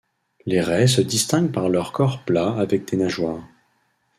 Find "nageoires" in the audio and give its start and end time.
2.97-3.47